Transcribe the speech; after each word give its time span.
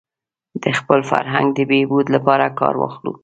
د 0.63 0.65
خپل 0.79 0.99
فرهنګ 1.09 1.47
د 1.53 1.59
بهبود 1.71 2.05
لپاره 2.15 2.45
کار 2.59 2.75
واخلو. 2.77 3.13